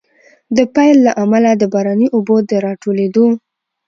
د 0.57 0.59
پيل 0.75 0.95
له 1.07 1.11
امله، 1.23 1.51
د 1.55 1.63
باراني 1.73 2.07
اوبو 2.15 2.35
د 2.49 2.51
راټولېدو 2.65 3.27